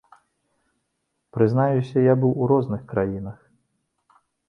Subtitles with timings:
[1.37, 3.49] Прызнаюся, я быў у розных краінах.